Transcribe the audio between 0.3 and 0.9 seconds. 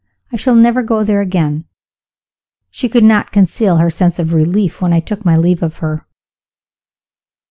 I shall never